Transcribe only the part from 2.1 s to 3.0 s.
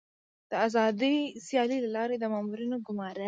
د مامورینو